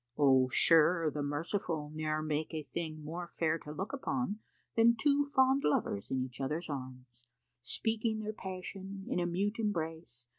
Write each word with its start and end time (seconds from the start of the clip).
Oh! 0.17 0.47
sure 0.47 1.11
the 1.11 1.21
merciful 1.21 1.91
Ne'er 1.93 2.23
make 2.23 2.55
a 2.55 2.63
thing 2.63 3.03
more 3.05 3.27
fair 3.27 3.59
to 3.59 3.71
look 3.71 3.93
upon, 3.93 4.39
Than 4.75 4.95
two 4.95 5.25
fond 5.25 5.61
lovers 5.63 6.09
in 6.09 6.19
each 6.23 6.41
other's 6.41 6.71
arms, 6.71 7.27
Speaking 7.61 8.17
their 8.21 8.33
passion 8.33 9.05
in 9.07 9.19
a 9.19 9.27
mute 9.27 9.59
embrace. 9.59 10.27